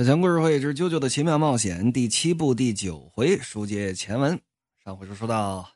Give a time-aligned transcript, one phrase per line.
[0.00, 4.40] 小强故事会之《啾啾的奇妙冒险》第七部第九回，书接前文。
[4.82, 5.68] 上回书说到，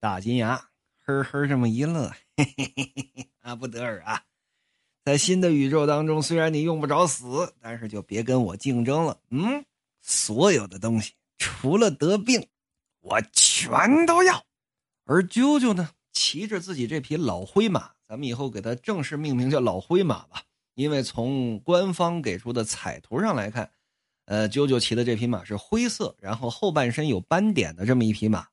[0.00, 0.56] 大金牙
[1.04, 4.22] 呵呵这么一乐，嘿嘿嘿嘿，阿布德尔啊，
[5.04, 9.20] 在新的宇宙当中，虽然你用不着死，但是就别跟我竞争了。
[9.28, 9.62] 嗯，
[10.00, 12.48] 所有的东西除了得病，
[13.00, 14.42] 我全都要。
[15.04, 20.44] 而啾啾呢，骑着自己这匹老灰马，咱们以后给它正式命名叫老灰马吧。
[20.74, 23.70] 因为从官方给出的彩图上来看，
[24.26, 28.48] 呃，啾啾骑的这匹马是灰色，然后后半身有斑点的这么一匹马。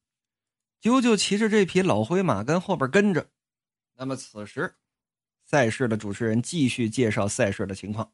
[0.81, 3.29] 啾啾骑着这匹老灰马跟后边跟着。
[3.95, 4.75] 那么此时，
[5.45, 8.11] 赛事的主持人继续介绍赛事的情况。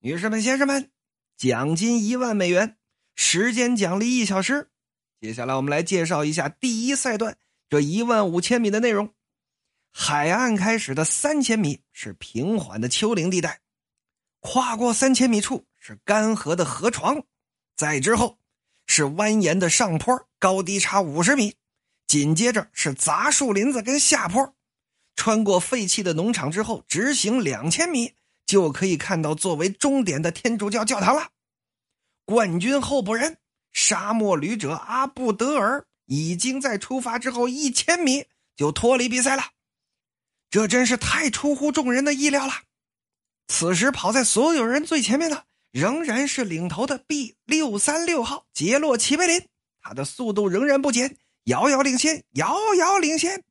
[0.00, 0.90] 女士们、先生们，
[1.36, 2.78] 奖金一万美元，
[3.14, 4.70] 时间奖励一小时。
[5.20, 7.36] 接下来我们来介绍一下第一赛段
[7.68, 9.12] 这一万五千米的内容。
[9.90, 13.60] 海岸开始的三千米是平缓的丘陵地带，
[14.40, 17.24] 跨过三千米处是干涸的河床，
[17.76, 18.38] 再之后
[18.86, 21.54] 是蜿蜒的上坡，高低差五十米，
[22.06, 24.54] 紧接着是杂树林子跟下坡，
[25.16, 28.14] 穿过废弃的农场之后，直行两千米
[28.46, 31.30] 就可以看到作为终点的天主教教堂了。
[32.24, 33.38] 冠军候补人
[33.72, 38.26] 沙漠旅者阿布德尔已经在出发之后一千米
[38.56, 39.42] 就脱离比赛了。
[40.50, 42.52] 这真是太出乎众人的意料了。
[43.48, 49.46] 此时跑在所有人最前面的仍然是领头的 B 六三六号杰洛奇贝林，
[49.80, 53.42] 他的速度仍然不减，遥遥领先，遥遥领先，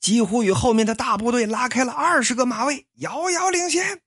[0.00, 4.00] 几乎与后面的大部队拉开了二十个马位，遥遥领先。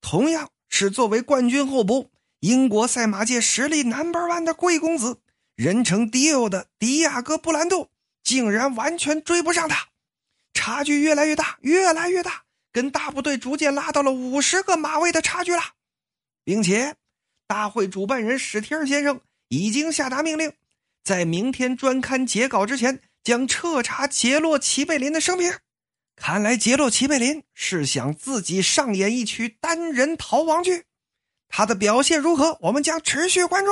[0.00, 5.18] 同样是作为冠军候补，英国赛马界实力 Number One 的贵公子，
[5.56, 7.88] 人称迪欧的迪亚哥布兰度，
[8.22, 9.88] 竟然完全追不上他。
[10.54, 15.60] 差距越来越大，越来越大，跟大部队逐渐拉到了五十个马位的差距了，
[16.44, 16.94] 并且，
[17.46, 20.52] 大会主办人史提尔先生已经下达命令，
[21.02, 25.52] 在明天专刊截稿之前将彻查杰洛齐贝林的生平。
[26.16, 30.84] 看来杰洛齐贝林是想自己上演一曲单人逃亡剧，
[31.48, 33.70] 他的表现如何，我们将持续关注。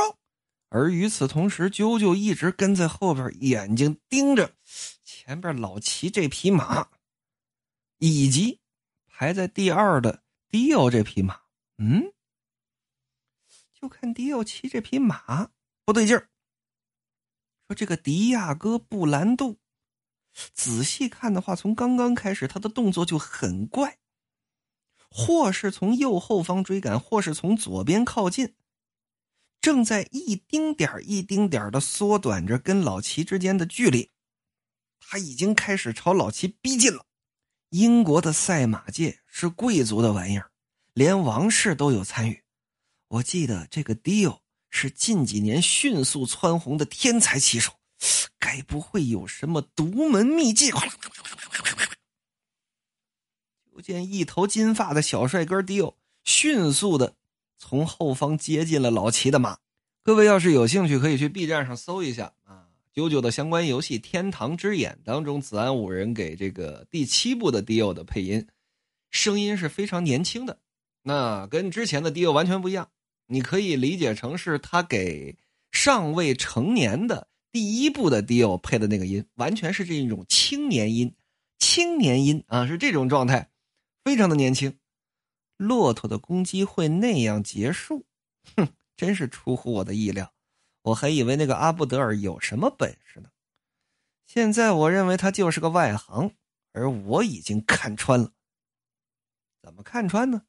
[0.69, 4.53] 而与此同时，啾啾一直跟在后边，眼睛盯着。
[5.25, 6.89] 前边老齐这匹马，
[7.99, 8.59] 以及
[9.07, 11.43] 排在第二的迪奥这匹马，
[11.79, 12.13] 嗯，
[13.73, 15.53] 就看迪奥骑这匹马
[15.85, 16.29] 不对劲儿。
[17.69, 19.61] 说这个迪亚哥布兰度，
[20.53, 23.99] 仔细看的话，从刚刚开始他的动作就很怪，
[25.09, 28.57] 或是从右后方追赶，或是从左边靠近，
[29.61, 34.11] 正在一丁点一丁点的缩短着跟老齐之间的距离。
[35.09, 37.07] 他已经开始朝老齐逼近了。
[37.71, 40.51] 英国的赛马界是贵族的玩意儿，
[40.95, 42.43] 连王室都有参与。
[43.09, 44.41] 我记得这个 Dio
[44.71, 47.73] 是近几年迅速蹿红的天才骑手，
[48.39, 50.71] 该不会有什么独门秘技？
[53.71, 57.17] 就见一头金发的小帅哥 Dio 迅速的
[57.59, 59.59] 从后方接近了老齐的马。
[60.03, 62.62] 各位要是有兴趣，可以去 B 站上搜一下啊。
[62.93, 68.47] 九九的相关游戏《天堂之眼》当中，子安五人给这个第七部的迪欧的配音，
[69.11, 70.59] 声音是非常年轻的，
[71.03, 72.91] 那跟之前的迪欧完全不一样。
[73.29, 75.39] 你可以理解成是他给
[75.71, 81.15] 尚未成年的第一部的迪欧配的那个音，完全是这一种青年音，
[81.59, 83.49] 青年音啊，是这种状态，
[84.05, 84.77] 非常的年轻。
[85.57, 88.05] 骆驼的攻击会那样结束，
[88.55, 90.35] 哼，真是出乎我的意料。
[90.83, 93.31] 我还以为那个阿布德尔有什么本事呢，
[94.27, 96.35] 现在我认为他就是个外行，
[96.73, 98.33] 而我已经看穿了。
[99.63, 100.43] 怎么看穿呢？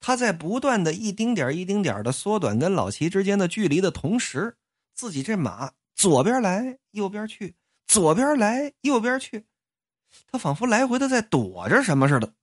[0.00, 4.56] 他在不断的一丁点一丁点的缩短跟老齐之间的距离的同时，
[4.94, 7.54] 自己这马左边来右边去，
[7.86, 9.44] 左边来右边去，
[10.32, 12.34] 他仿佛来回的在躲着什么似的。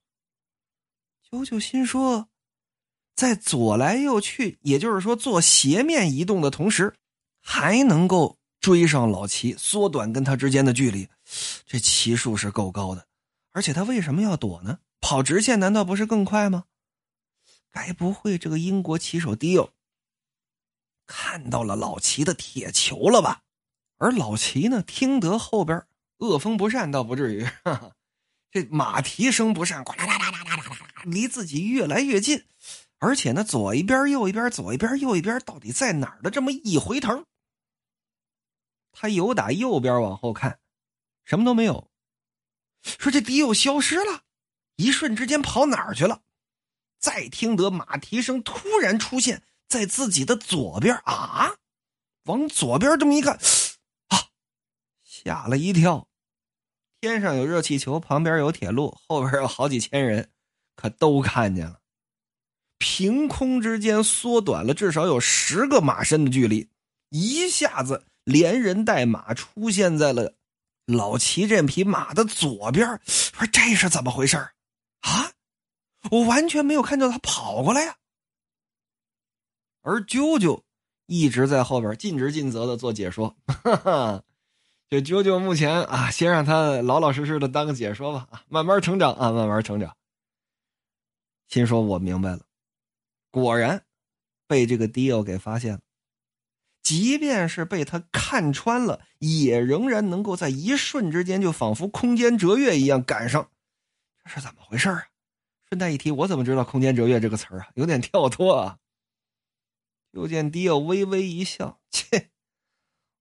[1.29, 2.29] 九九心说，
[3.15, 6.93] 在左来右去，也就是说做斜面移动的同时。
[7.49, 11.07] 还能够追上老齐，缩短跟他之间的距离，
[11.65, 13.07] 这骑术是够高的。
[13.53, 14.79] 而且他为什么要躲呢？
[14.99, 16.65] 跑直线难道不是更快吗？
[17.71, 19.69] 该不会这个英国骑手迪欧
[21.05, 23.43] 看到了老齐的铁球了吧？
[23.97, 25.85] 而老齐呢，听得后边
[26.17, 27.47] 恶风不善，倒不至于，
[28.51, 32.43] 这马蹄声不善，呱啦啦啦啦啦啦啦，离自己越来越近，
[32.99, 36.29] 而且呢，左一边右一边，左一边右一边，到底在哪儿的？
[36.29, 37.23] 这么一回头。
[38.99, 40.59] 他由打右边往后看，
[41.23, 41.91] 什么都没有。
[42.81, 44.23] 说这迪欧消失了，
[44.77, 46.23] 一瞬之间跑哪儿去了？
[46.97, 51.57] 再听得马蹄声突然出现，在自己的左边啊，
[52.23, 53.35] 往左边这么一看，
[54.07, 54.17] 啊，
[55.03, 56.07] 吓了一跳。
[56.99, 60.31] 天上有热气球，旁边有铁路，后边有好几千人，
[60.75, 61.81] 可都看见了。
[62.79, 66.67] 凭空之间缩短了至少有十个马身的距离，
[67.09, 70.33] 一下子连人带马出现在了
[70.85, 72.99] 老齐这匹马的左边。
[73.05, 75.31] 说这是怎么回事啊？
[76.11, 77.95] 我完全没有看到他跑过来呀。
[79.81, 80.61] 而啾啾
[81.05, 83.33] 一直在后边尽职尽责的做解说。
[83.47, 84.23] 哈哈，
[84.89, 89.95] 这啾啾目前啊，先让他老老实实的当个解说吧，慢慢成长啊，慢慢成长。
[91.47, 92.41] 心说：“我明白了。”
[93.31, 93.85] 果然，
[94.47, 95.79] 被这个迪奥给发现了。
[96.87, 103.51] 即便是被他看穿了，也仍然能够在一瞬之间，就仿佛空间折跃一样赶上。
[104.23, 105.07] 这是怎么回事啊？
[105.67, 107.67] 顺带一提，我怎么知道“空间折跃”这个词啊？
[107.75, 108.77] 有点跳脱啊。
[110.11, 112.29] 又见迪奥微微一笑，切，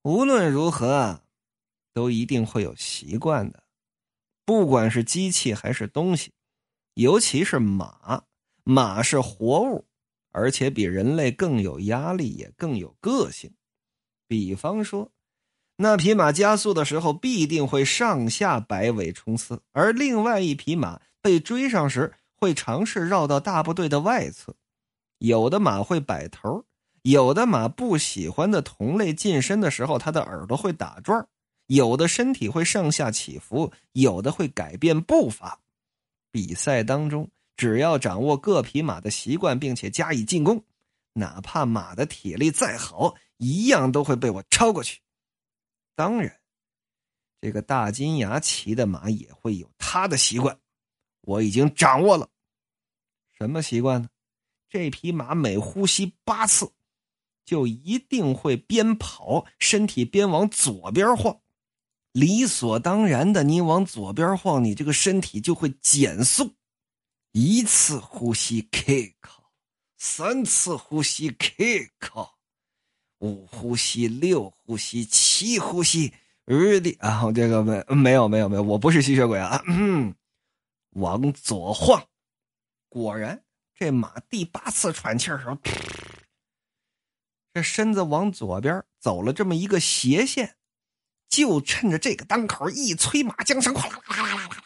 [0.03, 1.25] 无论如何，
[1.93, 3.65] 都一定会有习惯的。
[4.45, 6.33] 不管是机器还是东西，
[6.95, 8.23] 尤其是马，
[8.63, 9.89] 马是活物。
[10.31, 13.56] 而且比人类更有压力，也更有个性。
[14.29, 15.11] 比方说，
[15.77, 24.55] 那匹马加速的时候必定会上下摆尾冲刺，而另外一匹马被追上时会尝试绕到大部队的外侧。
[25.19, 26.65] 有的马会摆头，
[27.03, 31.27] 有的马不喜欢的同类近身的时候，它的耳朵会打转
[31.67, 35.61] 有的身体会上下起伏，有的会改变步伐。
[36.31, 37.29] 比赛当中。
[37.59, 40.63] 只要掌握各匹马的习惯，并且加以进攻，
[41.17, 45.01] 哪怕马的体力再好，一样都会被我超过去。
[45.95, 46.41] 当然，
[47.41, 50.61] 这个大金牙骑的马也会有他的习惯，
[51.23, 52.29] 我已经掌握了。
[53.33, 54.09] 什么习惯呢？
[54.69, 56.71] 这匹马每呼吸八次，
[57.47, 61.41] 就一定会边跑，身体边往左边晃。
[62.13, 66.55] 理所当然的，你往左边晃，你这个身体就会减速。
[67.33, 69.15] 一次呼吸 kick，
[69.99, 71.91] 三次呼吸 kick，
[73.19, 76.13] 五呼吸，六呼吸，七呼吸
[76.45, 77.33] ，ready 啊！
[77.33, 79.63] 这个没没有没有没有，我不是吸血鬼啊！
[80.91, 82.07] 往左晃，
[82.89, 83.43] 果然，
[83.75, 85.59] 这马第八次喘气儿时候，
[87.55, 90.57] 这身子往左边走了这么一个斜线，
[91.29, 94.63] 就趁着这个当口一催马缰绳，哗啦啦啦啦啦。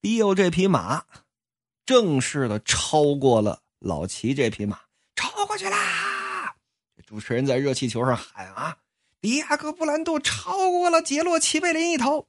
[0.00, 1.04] 迪欧这匹马
[1.84, 4.80] 正式的超过了老齐这匹马，
[5.14, 6.54] 超过去啦！
[7.06, 8.78] 主持人在热气球上喊啊
[9.20, 12.26] ：“迪亚哥布兰度超过了杰洛齐贝林一头。”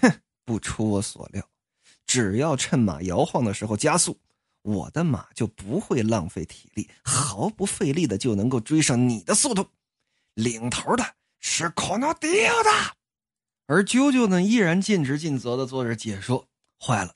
[0.00, 1.46] 哼，不出我所料，
[2.06, 4.18] 只要趁马摇晃的时候加速，
[4.62, 9.68] 我的马就不会浪费体力，毫不费力的就能够追上你的速度。
[10.34, 11.04] 领头的
[11.40, 12.70] 是可诺迪奥的，
[13.66, 16.48] 而啾啾呢，依然尽职尽责的做着解说。
[16.80, 17.14] 坏了，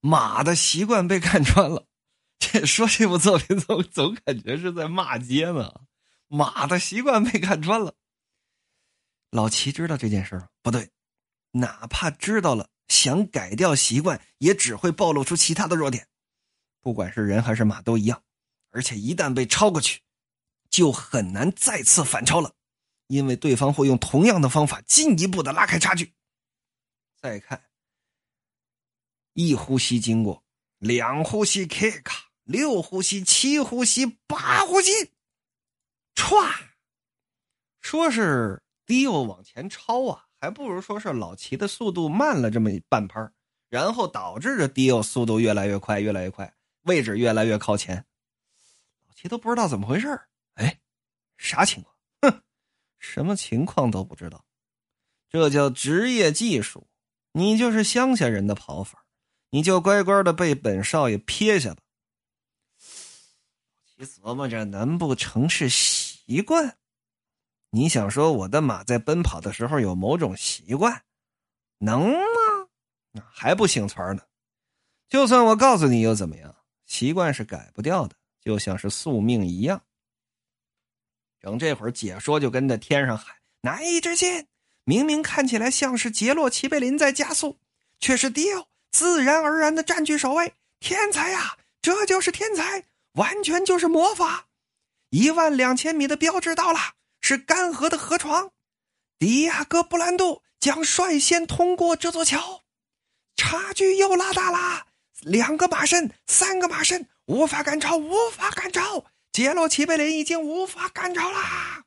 [0.00, 1.86] 马的习惯被看穿了。
[2.40, 5.72] 这说这部作品总总感觉是在骂街呢。
[6.26, 7.94] 马的习惯被看穿了。
[9.30, 10.48] 老齐知道这件事吗？
[10.62, 10.90] 不对，
[11.52, 16.08] 哪怕知道了，想改掉习惯，也只会暴露出其他的弱点。
[16.80, 18.22] 不管是人还是马都一样。
[18.70, 20.00] 而且一旦被超过去，
[20.70, 22.54] 就很难再次反超了，
[23.08, 26.14] 因为对方会用同样的方法进一步的拉开差距。
[27.20, 27.64] 再看。
[29.34, 30.44] 一呼吸经过，
[30.78, 32.04] 两呼吸 kick，
[32.50, 34.90] 六呼吸，七呼吸，八呼吸，
[36.16, 36.52] 歘！
[37.80, 43.30] 说是迪欧往前超啊，还不如说是老齐的速度慢了这么半拍
[43.68, 46.52] 然后导致着迪欧速度越来越快，越来越快，
[46.82, 48.04] 位置越来越靠前。
[49.06, 50.20] 老齐都不知道怎么回事
[50.54, 50.80] 哎，
[51.36, 51.94] 啥情况？
[52.22, 52.42] 哼，
[52.98, 54.44] 什么情况都不知道，
[55.28, 56.88] 这叫职业技术，
[57.30, 59.04] 你就是乡下人的跑法。
[59.50, 61.82] 你就乖乖的被本少爷撇下吧。
[64.00, 66.78] 你琢磨着，难不成是习惯？
[67.68, 71.02] 你想说我的马在奔跑的时候有某种习惯，
[71.76, 72.16] 能吗？
[73.12, 74.22] 那还不醒存呢？
[75.06, 76.56] 就算我告诉你又怎么样？
[76.86, 79.82] 习惯是改不掉的，就像是宿命一样。
[81.38, 84.46] 等这会儿解说就跟在天上喊：“难以置信！
[84.84, 87.58] 明明看起来像是杰洛齐贝林在加速，
[87.98, 91.58] 却是迪奥。”自然而然的占据首位，天才呀！
[91.82, 94.48] 这就是天才，完全就是魔法。
[95.10, 96.78] 一万两千米的标志到了，
[97.20, 98.52] 是干涸的河床。
[99.18, 102.62] 迪亚哥布兰度将率先通过这座桥，
[103.36, 104.86] 差距又拉大了。
[105.20, 109.04] 两个马身，三个马身，无法赶超，无法赶超。
[109.32, 111.84] 杰罗齐贝林已经无法赶超啦。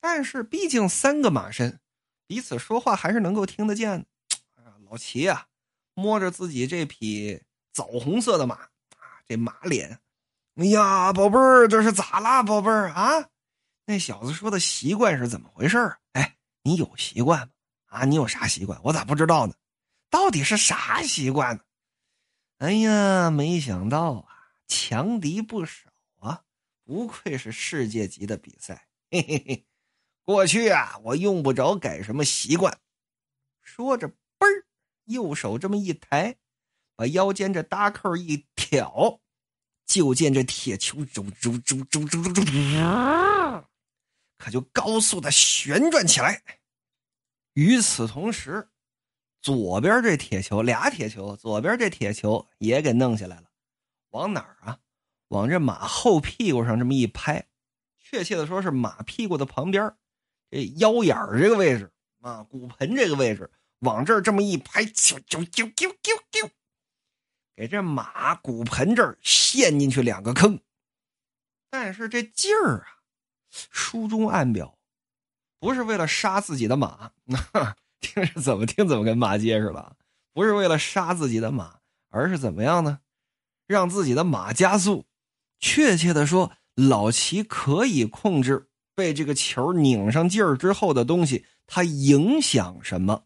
[0.00, 1.80] 但是毕竟三个马身，
[2.26, 4.06] 彼此说话还是能够听得见。
[4.90, 5.46] 老齐啊，
[5.94, 8.68] 摸着自己这匹枣红色的马，
[9.28, 10.00] 这马脸，
[10.54, 13.28] 哎呀，宝贝儿，这是咋啦，宝贝儿啊？
[13.84, 15.76] 那小子说的习惯是怎么回事
[16.12, 17.52] 哎，你有习惯吗？
[17.88, 18.80] 啊，你有啥习惯？
[18.82, 19.52] 我咋不知道呢？
[20.08, 21.62] 到底是啥习惯呢？
[22.56, 24.26] 哎呀，没想到啊，
[24.66, 26.42] 强敌不少啊！
[26.84, 29.66] 不愧是世界级的比赛，嘿嘿嘿。
[30.24, 32.78] 过去啊，我用不着改什么习惯。
[33.60, 34.66] 说着，嘣儿，
[35.04, 36.34] 右手这么一抬，
[36.98, 39.20] 把腰间这搭扣一挑，
[39.86, 43.64] 就见这铁球啾啾啾啾啾啾啾，
[44.36, 46.42] 可就高速的旋转起来。
[47.52, 48.68] 与此同时，
[49.40, 53.44] 左边这铁球俩铁球，左边这铁球也给弄下来了，
[54.10, 54.80] 往哪儿啊？
[55.28, 57.46] 往这马后屁股上这么一拍，
[58.00, 59.94] 确切的说是马屁股的旁边。
[60.50, 66.50] 这腰眼儿这个位置啊，骨盆这个位置，往这儿这么一拍，啾啾啾啾啾啾，
[67.58, 70.60] 给这马骨盆这儿陷进去两个坑。
[71.68, 72.86] 但是这劲儿啊，
[73.50, 74.78] 书中暗表，
[75.58, 77.10] 不是为了杀自己的马，
[77.98, 79.96] 听着怎么听怎么跟骂街似的。
[80.32, 83.00] 不是为了杀自己的马，而是怎么样呢？
[83.66, 85.06] 让自己的马加速。
[85.58, 88.68] 确切的说，老齐可以控制。
[88.94, 93.24] 被这个球拧上劲儿之后的东西，它影响什么？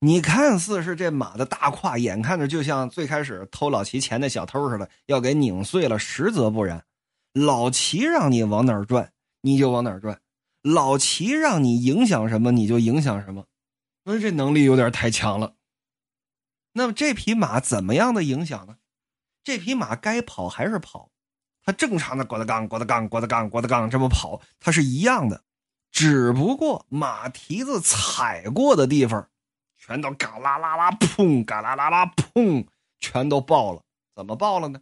[0.00, 5.98] 你看似是这马的大胯，眼看着就像最开始偷老齐钱的小偷似的，要给拧碎了。
[5.98, 6.84] 实则不然，
[7.32, 10.16] 老齐让你往哪儿转，你就往哪儿转；
[10.62, 13.46] 老齐让你影响什么，你就影响什么。
[14.04, 15.54] 那这能力有点太强了。
[16.74, 18.76] 那么这匹马怎么样的影响呢？
[19.42, 21.10] 这匹马该跑还是跑？
[21.64, 25.42] 它正常的郭德纲、郭德纲、郭德纲、郭德纲这么跑，它是一样的，
[25.90, 29.28] 只不过马蹄子踩过的地方，
[29.86, 32.66] 全都嘎啦啦啦砰，嘎啦啦啦砰，
[32.98, 33.80] 全都爆了。
[34.16, 34.80] 怎么爆了呢？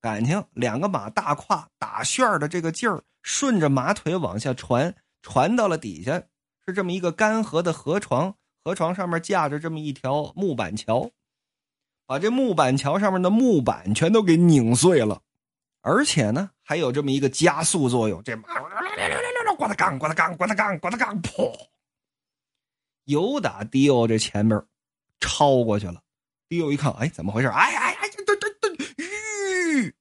[0.00, 6.24] 感情两个马大胯打旋的这个劲儿，顺着马腿往下传，传到了底下，
[6.66, 11.10] 是这么一个干涸的河床，河床上面架着这么一条木板桥，
[12.06, 15.20] 把这木板桥上面的木板全都给拧碎了。
[15.82, 18.48] 而且呢，还有这么一个加速作用，这马
[19.56, 21.52] 呱嗒杠呱嗒杠呱嗒杠呱嗒杠，噗，
[23.04, 24.62] 有打迪欧这前边
[25.20, 26.02] 超过去了。
[26.48, 27.48] 迪欧一看，哎，怎么回事？
[27.48, 29.94] 哎哎哎，对对对，吁，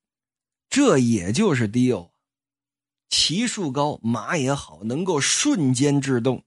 [0.70, 2.12] 这也就是迪欧，
[3.10, 6.44] 骑术高，马也好，能够瞬间制动。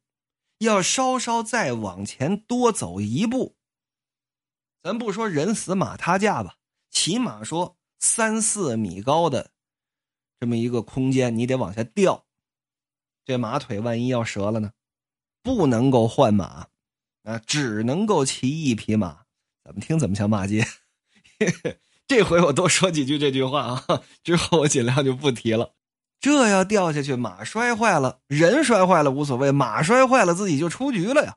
[0.59, 3.56] 要稍稍再往前多走一步，
[4.82, 6.56] 咱不说人死马塌架吧，
[6.90, 7.76] 起码说。
[8.04, 9.52] 三四米高的
[10.40, 12.26] 这么一个空间，你得往下掉，
[13.25, 14.73] 这马腿万一要折了呢？
[15.42, 16.66] 不能够换马，
[17.25, 19.22] 啊，只能够骑一匹马。
[19.64, 20.66] 怎么听怎么像骂街？
[22.06, 25.75] 这回我多说几句这句话啊， 之后我尽量就不提了。
[26.20, 31.37] 这要掉下去，马摔坏了，人摔坏了无所谓，马摔坏了自己就出局了呀。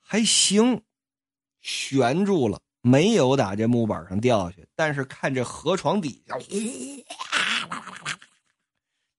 [0.00, 0.82] 还行，
[1.60, 2.60] 悬住了。
[2.80, 6.38] 没有打这木板上掉下去，但是看这河床底下，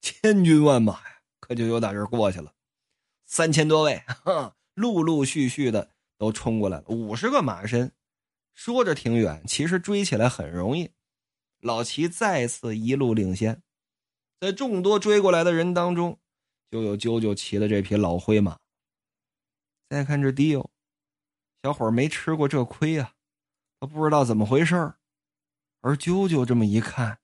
[0.01, 1.17] 千军万马呀，
[1.48, 2.54] 可就有打这过去了。
[3.25, 4.04] 三千多位，
[4.74, 6.86] 陆陆续续的都冲过来了。
[6.88, 7.92] 五十个马身，
[8.54, 10.92] 说着挺远，其实追起来很容易。
[11.60, 13.62] 老齐再次一路领先，
[14.39, 16.20] 在众多追过来的人当中，
[16.70, 18.60] 就有啾啾骑的这匹老灰马。
[19.89, 20.70] 再看这迪欧，
[21.63, 23.13] 小伙没吃过这亏啊。
[23.80, 24.94] 他不知道怎么回事
[25.82, 27.20] 而啾啾这么一看，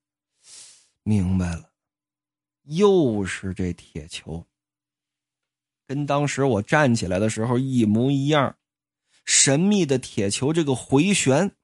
[1.02, 1.73] 明白了，
[2.64, 4.46] 又是这铁球，
[5.86, 8.56] 跟当时我站起来的时候一模一样。
[9.24, 11.56] 神秘的铁球这个回旋，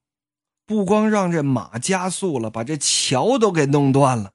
[0.65, 4.33] 不光让这马加速了，把这桥都给弄断了。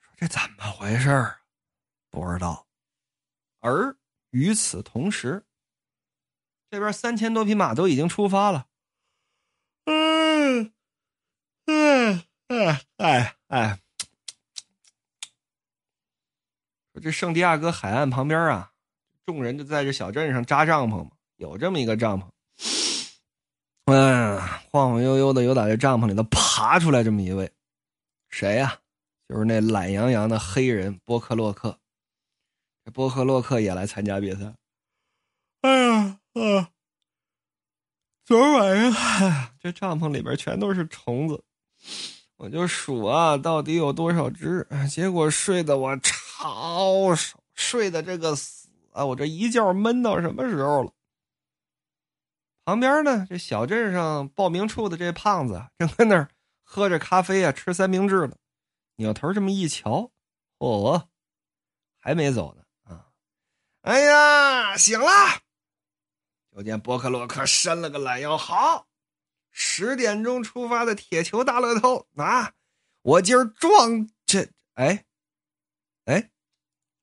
[0.00, 1.34] 说这怎么回事
[2.10, 2.68] 不知道。
[3.58, 3.96] 而
[4.30, 5.44] 与此同时，
[6.70, 8.68] 这边三千多匹马都已经出发了。
[9.86, 10.72] 嗯，
[11.66, 13.80] 嗯，哎，哎，哎，
[17.00, 18.70] 这圣地亚哥海岸旁边啊，
[19.24, 22.26] 众人就在这小镇上扎帐篷嘛，有这么一个帐篷。
[23.86, 24.38] 嗯，
[24.70, 27.50] 晃晃悠悠的，又打这帐篷里头爬出来这么一位，
[28.28, 28.78] 谁呀？
[29.28, 31.78] 就是那懒洋洋的黑人波克洛克。
[32.84, 34.54] 这波克洛克也来参加比赛。
[35.62, 36.70] 哎呀，啊！
[38.24, 41.42] 昨晚上，这帐篷里边全都是虫子。
[42.36, 44.66] 我就数啊，到底有多少只？
[44.90, 46.14] 结果睡得我超
[47.14, 49.04] 熟，睡的这个死啊！
[49.04, 50.92] 我这一觉闷到什么时候了？
[52.64, 56.28] 旁边呢，这小镇上报名处的这胖子正在那儿
[56.62, 58.36] 喝着咖啡啊，吃三明治呢。
[58.96, 60.10] 扭头这么一瞧，
[60.58, 61.08] 哦，
[61.98, 63.08] 还没走呢啊！
[63.82, 65.06] 哎呀，醒了！
[66.54, 68.86] 就见波克洛克伸了个懒腰，好。
[69.50, 72.52] 十点钟出发的铁球大乐透啊！
[73.02, 75.04] 我今儿撞这哎
[76.04, 76.30] 哎，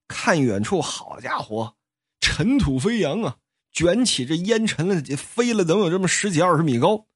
[0.08, 1.76] 看远处，好家伙，
[2.20, 3.38] 尘土飞扬啊，
[3.72, 7.08] 卷起这烟尘了，飞了能有这么十几二十米高。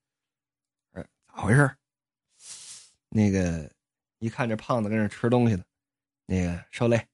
[0.93, 1.75] 哎，咋回事？
[3.09, 3.69] 那个
[4.19, 5.63] 一看这胖子跟那吃东西呢，
[6.25, 7.07] 那个受累，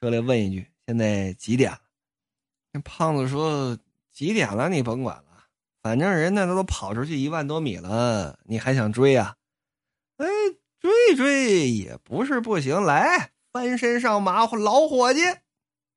[0.00, 1.80] 受累问一句，现在几点了？
[2.72, 3.78] 那胖子说
[4.10, 4.68] 几点了？
[4.68, 5.24] 你甭管了。
[5.80, 9.36] 反正人那都跑出去一万多米了，你还想追啊？
[10.16, 10.26] 哎，
[10.80, 15.20] 追追也不是不行，来翻身上马，老伙计，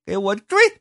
[0.05, 0.80] 给我追！